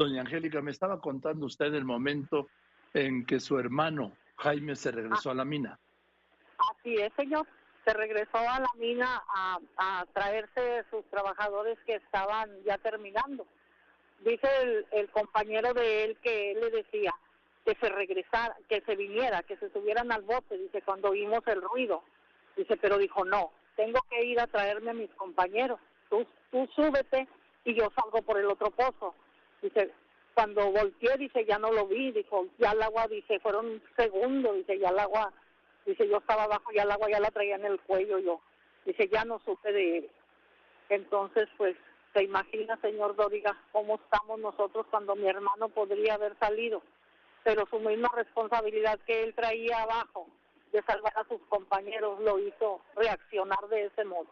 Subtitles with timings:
[0.00, 2.48] Doña Angélica, me estaba contando usted el momento
[2.94, 5.78] en que su hermano Jaime se regresó a la mina.
[6.56, 7.46] Así es, señor.
[7.84, 13.46] Se regresó a la mina a, a traerse sus trabajadores que estaban ya terminando.
[14.20, 14.48] Dice
[14.90, 17.12] el, compañero de él que él le decía
[17.66, 21.60] que se regresara, que se viniera, que se subieran al bote, dice, cuando oímos el
[21.60, 22.02] ruido.
[22.56, 25.78] Dice, pero dijo, no, tengo que ir a traerme a mis compañeros.
[26.08, 27.28] Tú, tú súbete
[27.66, 29.14] y yo salgo por el otro pozo.
[29.62, 29.90] Dice,
[30.34, 34.78] cuando volteé, dice, ya no lo vi, dijo, ya el agua, dice, fueron segundos, dice,
[34.78, 35.32] ya el agua,
[35.84, 38.40] dice, yo estaba abajo, ya el agua ya la traía en el cuello yo.
[38.84, 40.10] Dice, ya no supe de él.
[40.88, 41.76] Entonces, pues,
[42.14, 46.82] se imagina, señor Doriga, cómo estamos nosotros cuando mi hermano podría haber salido,
[47.44, 50.26] pero su misma responsabilidad que él traía abajo
[50.72, 54.26] de salvar a sus compañeros lo hizo reaccionar de ese modo.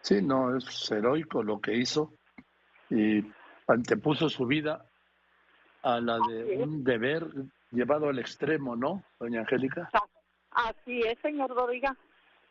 [0.00, 2.12] Sí, no, es heroico lo que hizo
[2.90, 3.22] y
[3.66, 4.86] antepuso su vida
[5.82, 7.26] a la de un deber
[7.70, 9.90] llevado al extremo, ¿no, doña Angélica?
[10.50, 11.96] Así es, señor Doriga.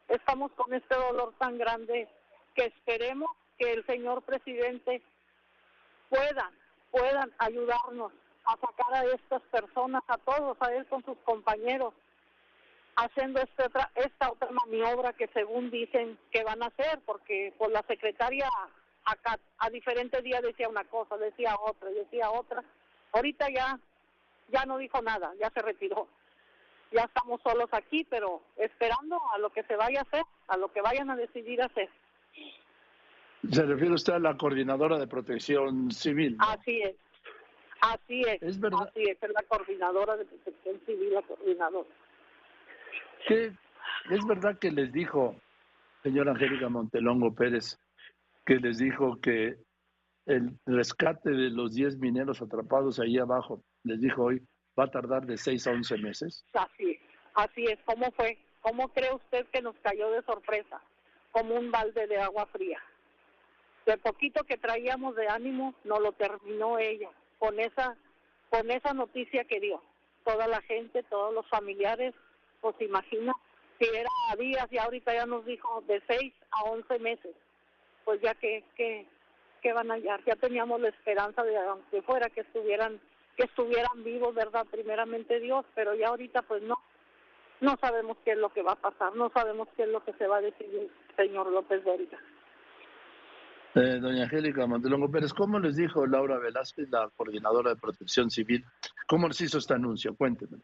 [0.08, 2.09] Estamos con este dolor tan grande
[2.55, 5.02] que esperemos que el señor presidente
[6.09, 6.52] pueda,
[6.89, 8.11] puedan ayudarnos
[8.45, 11.94] a sacar a estas personas, a todos, a él con sus compañeros,
[12.95, 17.72] haciendo esta otra, esta otra maniobra que según dicen que van a hacer, porque pues
[17.72, 18.50] la secretaria
[19.05, 22.63] acá a diferentes días decía una cosa, decía otra, decía otra.
[23.13, 23.80] Ahorita ya
[24.52, 26.07] ya no dijo nada, ya se retiró.
[26.91, 30.72] Ya estamos solos aquí, pero esperando a lo que se vaya a hacer, a lo
[30.73, 31.89] que vayan a decidir hacer.
[33.49, 36.35] Se refiere usted a la coordinadora de protección civil.
[36.39, 36.95] Así es.
[37.79, 38.44] Así es.
[38.44, 38.89] Es verdad.
[38.89, 41.89] Así es, es la coordinadora de protección civil, la coordinadora.
[43.27, 43.53] ¿Qué,
[44.09, 45.35] es verdad que les dijo,
[46.03, 47.79] señora Angélica Montelongo Pérez,
[48.45, 49.56] que les dijo que
[50.25, 54.42] el rescate de los 10 mineros atrapados ahí abajo, les dijo hoy,
[54.78, 56.45] va a tardar de 6 a 11 meses?
[56.53, 57.00] Así es,
[57.36, 57.80] así es.
[57.86, 58.38] ¿Cómo fue?
[58.62, 60.81] ¿Cómo cree usted que nos cayó de sorpresa?
[61.31, 62.80] Como un balde de agua fría.
[63.85, 67.09] De poquito que traíamos de ánimo, no lo terminó ella
[67.40, 67.97] con esa
[68.50, 69.81] con esa noticia que dio.
[70.25, 72.13] Toda la gente, todos los familiares,
[72.59, 73.34] pues imagina,
[73.80, 77.35] si era a días y ahorita ya nos dijo de 6 a 11 meses.
[78.06, 79.06] Pues ya que, que,
[79.62, 83.00] que van a hallar, ya teníamos la esperanza de aunque fuera que estuvieran
[83.38, 84.66] que estuvieran vivos, ¿verdad?
[84.69, 86.75] Primeramente Dios, pero ya ahorita pues no.
[87.62, 90.13] No sabemos qué es lo que va a pasar, no sabemos qué es lo que
[90.13, 92.17] se va a decidir, señor López Dóriga.
[93.75, 98.66] Eh, doña Angélica Montelongo Pérez, ¿cómo les dijo Laura Velázquez, la coordinadora de protección civil?
[99.07, 100.16] ¿Cómo les hizo este anuncio?
[100.16, 100.57] Cuéntenme.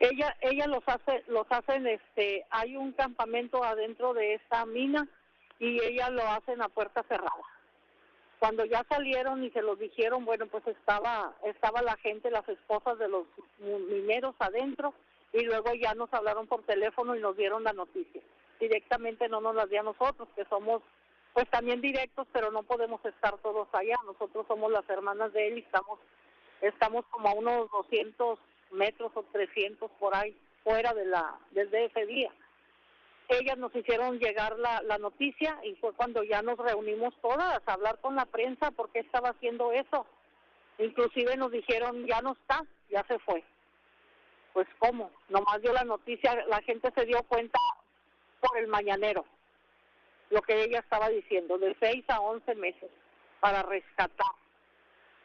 [0.00, 5.08] Ella, ella los hace, los hacen, este, hay un campamento adentro de esta mina
[5.58, 7.42] y ella lo hacen a puerta cerrada.
[8.38, 12.98] Cuando ya salieron y se los dijeron, bueno, pues estaba, estaba la gente, las esposas
[12.98, 13.26] de los
[13.58, 14.94] mineros adentro
[15.32, 18.22] y luego ya nos hablaron por teléfono y nos dieron la noticia.
[18.60, 20.82] Directamente no nos la di a nosotros, que somos
[21.32, 23.96] pues también directos, pero no podemos estar todos allá.
[24.06, 25.98] Nosotros somos las hermanas de él y estamos,
[26.60, 28.38] estamos como a unos 200
[28.72, 32.32] metros o 300 por ahí fuera de la del DF día.
[33.28, 37.72] Ellas nos hicieron llegar la, la noticia y fue cuando ya nos reunimos todas a
[37.72, 40.06] hablar con la prensa porque estaba haciendo eso.
[40.78, 43.44] Inclusive nos dijeron, ya no está, ya se fue.
[44.54, 47.58] Pues cómo, nomás dio la noticia, la gente se dio cuenta
[48.40, 49.24] por el mañanero
[50.30, 52.90] lo que ella estaba diciendo, de 6 a 11 meses
[53.40, 54.26] para rescatar.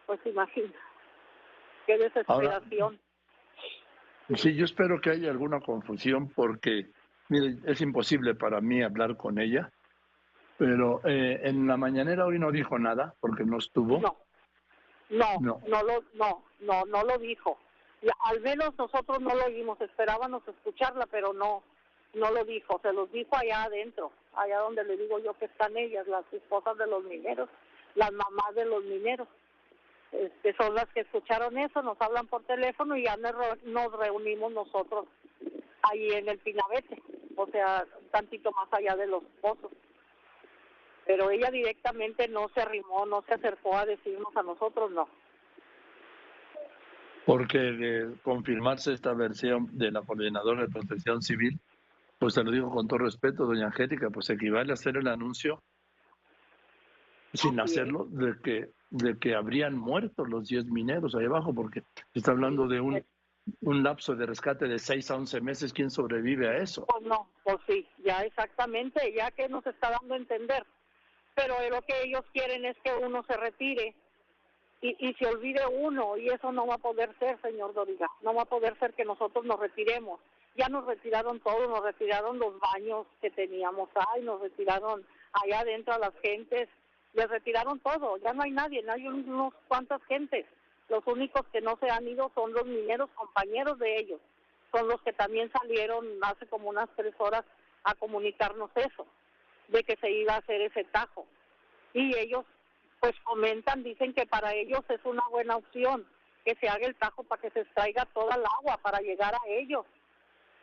[0.06, 0.74] Pues imagina,
[1.86, 3.00] qué desesperación.
[4.36, 6.88] sí, yo espero que haya alguna confusión porque,
[7.30, 9.72] mire, es imposible para mí hablar con ella,
[10.58, 14.00] pero eh, en la mañanera hoy no dijo nada porque no estuvo.
[14.00, 14.18] No,
[15.10, 17.58] no, no, no, lo, no, no, no lo dijo.
[18.26, 21.64] al menos nosotros no lo oímos, esperábamos escucharla, pero no,
[22.14, 25.76] no lo dijo, se los dijo allá adentro, allá donde le digo yo que están
[25.78, 27.50] ellas, las esposas de los mineros,
[27.96, 29.28] las mamás de los mineros,
[30.12, 35.08] este, son las que escucharon eso, nos hablan por teléfono y ya nos reunimos nosotros
[35.84, 37.02] ahí en el Pinabete,
[37.36, 39.72] o sea, un tantito más allá de los pozos.
[41.06, 45.08] Pero ella directamente no se arrimó, no se acercó a decirnos a nosotros, no.
[47.26, 51.60] Porque de confirmarse esta versión de la coordinadora de protección civil,
[52.20, 55.62] pues te lo digo con todo respeto, doña Angélica, pues equivale a hacer el anuncio
[57.34, 61.82] sin hacerlo de que de que habrían muerto los 10 mineros ahí abajo, porque
[62.14, 63.04] se está hablando de un,
[63.62, 66.86] un lapso de rescate de 6 a 11 meses, ¿quién sobrevive a eso?
[66.86, 70.66] Pues no, pues sí, ya exactamente, ya que nos está dando a entender.
[71.36, 73.96] Pero lo que ellos quieren es que uno se retire
[74.82, 78.34] y, y se olvide uno y eso no va a poder ser, señor Doriga, no
[78.34, 80.20] va a poder ser que nosotros nos retiremos.
[80.56, 85.04] Ya nos retiraron todo, nos retiraron los baños que teníamos ahí, nos retiraron
[85.34, 86.70] allá adentro a las gentes,
[87.14, 90.46] les retiraron todo, ya no hay nadie, no hay unos cuantas gentes.
[90.90, 94.20] Los únicos que no se han ido son los mineros compañeros de ellos,
[94.72, 97.44] son los que también salieron hace como unas tres horas
[97.84, 99.06] a comunicarnos eso,
[99.68, 101.26] de que se iba a hacer ese tajo.
[101.94, 102.46] Y ellos
[103.00, 106.06] pues comentan, dicen que para ellos es una buena opción
[106.46, 109.48] que se haga el tajo para que se extraiga toda el agua para llegar a
[109.48, 109.86] ellos.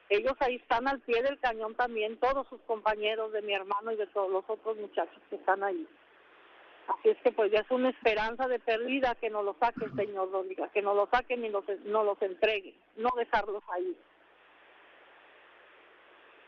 [0.09, 3.97] Ellos ahí están al pie del cañón también, todos sus compañeros de mi hermano y
[3.97, 5.87] de todos los otros muchachos que están ahí.
[6.99, 9.95] Así es que pues ya es una esperanza de pérdida que nos lo saque el
[9.95, 13.97] Señor Dóriga, que nos lo saquen y nos, nos los entregue, no dejarlos ahí.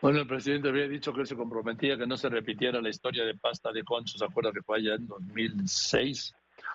[0.00, 3.24] Bueno, el presidente había dicho que él se comprometía que no se repitiera la historia
[3.24, 4.18] de pasta de conchos.
[4.18, 6.34] ¿Se acuerda que fue allá en 2006?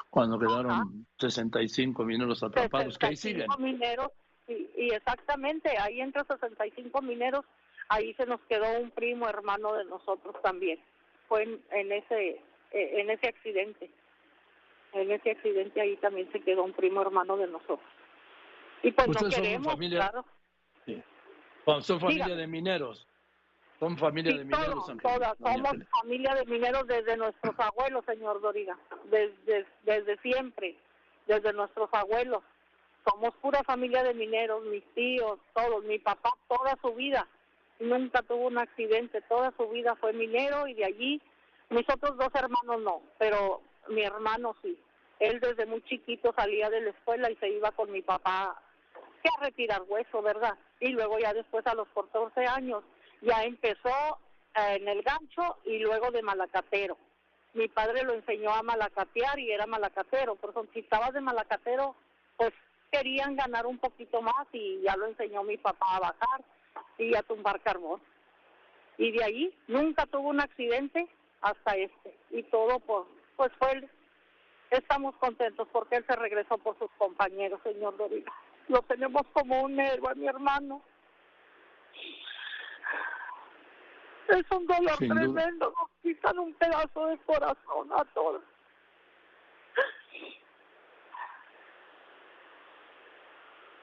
[0.10, 2.98] Cuando quedaron 65 mineros atrapados.
[2.98, 3.48] que ahí siguen.
[3.60, 4.12] mineros,
[4.48, 7.44] y, y, exactamente, ahí entre 65 mineros,
[7.90, 10.80] ahí se nos quedó un primo hermano de nosotros también.
[11.28, 12.40] Fue en, en ese
[12.72, 13.90] en ese accidente.
[14.94, 17.80] En ese accidente ahí también se quedó un primo hermano de nosotros.
[18.84, 20.26] Y pues no queremos, familia, claro.
[20.86, 21.04] Sí.
[21.82, 23.08] son familia de mineros.
[23.80, 24.86] Son familia de mineros.
[25.02, 30.76] todas, somos familia de mineros desde nuestros abuelos, señor Doriga, desde, desde siempre,
[31.28, 32.42] desde nuestros abuelos.
[33.08, 37.28] Somos pura familia de mineros, mis tíos, todos, mi papá toda su vida
[37.80, 41.22] nunca tuvo un accidente, toda su vida fue minero y de allí
[41.70, 44.78] mis otros dos hermanos no, pero mi hermano sí.
[45.20, 48.62] Él desde muy chiquito salía de la escuela y se iba con mi papá
[49.28, 50.58] a retirar hueso, ¿verdad?
[50.80, 52.84] Y luego ya después a los 14 años
[53.22, 54.20] ya empezó
[54.56, 56.98] eh, en el gancho y luego de malacatero.
[57.54, 61.96] Mi padre lo enseñó a malacatear y era malacatero, por eso si estabas de malacatero,
[62.36, 62.54] pues
[62.92, 66.44] querían ganar un poquito más y ya lo enseñó mi papá a bajar
[66.98, 68.02] y a tumbar carbón.
[68.98, 71.08] Y de ahí nunca tuvo un accidente
[71.42, 72.18] hasta este.
[72.32, 73.90] Y todo por, pues fue él.
[74.70, 78.32] Estamos contentos porque él se regresó por sus compañeros, señor Doriga.
[78.68, 80.82] Lo tenemos como un héroe, mi hermano.
[84.28, 88.44] Es un dolor tremendo, nos quitan un pedazo de corazón a todos.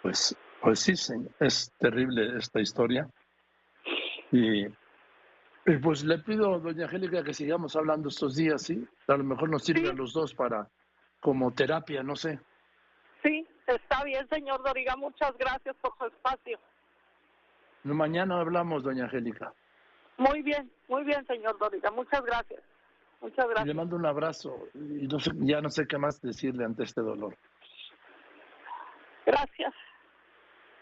[0.03, 0.93] Pues, pues sí,
[1.41, 3.09] es terrible esta historia.
[4.33, 4.67] Y,
[5.83, 8.87] pues le pido, doña Angélica, que sigamos hablando estos días, ¿sí?
[9.09, 10.69] A lo mejor nos sirve a los dos para,
[11.21, 12.39] como terapia, no sé.
[13.23, 16.59] Sí, está bien, señor Doriga, muchas gracias por su espacio.
[17.85, 19.53] Mañana hablamos, doña Angélica.
[20.19, 21.91] Muy bien, muy bien, señor Doriga.
[21.91, 22.63] Muchas gracias.
[23.21, 23.67] Muchas gracias.
[23.67, 27.01] Le mando un abrazo y no sé, ya no sé qué más decirle ante este
[27.01, 27.35] dolor.
[29.25, 29.73] Gracias.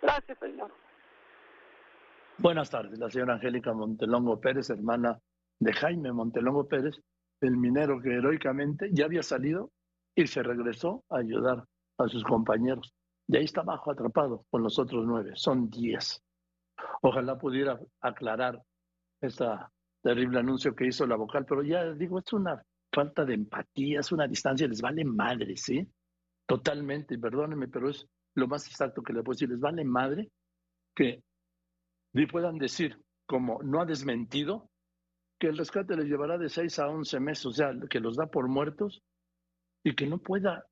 [0.02, 0.72] Gracias, señor.
[2.42, 5.16] Buenas tardes, la señora Angélica Montelongo Pérez, hermana
[5.60, 6.96] de Jaime Montelongo Pérez,
[7.40, 9.70] el minero que heroicamente ya había salido
[10.16, 11.64] y se regresó a ayudar
[11.98, 12.92] a sus compañeros.
[13.28, 16.20] Y ahí está abajo atrapado con los otros nueve, son diez.
[17.02, 18.60] Ojalá pudiera aclarar
[19.20, 19.46] ese
[20.02, 22.60] terrible anuncio que hizo la vocal, pero ya digo, es una
[22.92, 25.88] falta de empatía, es una distancia, les vale madre, ¿sí?
[26.44, 30.28] Totalmente, perdónenme, pero es lo más exacto que le puedo decir, les vale madre
[30.92, 31.22] que
[32.30, 34.70] puedan decir, como no ha desmentido,
[35.38, 38.26] que el rescate les llevará de 6 a 11 meses, o sea, que los da
[38.26, 39.02] por muertos
[39.84, 40.64] y que no pueda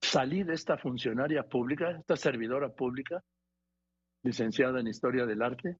[0.00, 3.22] salir esta funcionaria pública, esta servidora pública,
[4.22, 5.78] licenciada en Historia del Arte,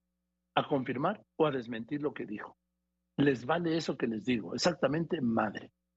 [0.57, 2.57] a confirmar o a desmentir lo que dijo.
[3.17, 5.71] Les vale eso que les digo, exactamente madre.